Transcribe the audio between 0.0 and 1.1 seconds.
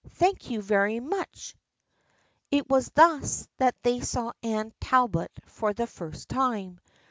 Thank you very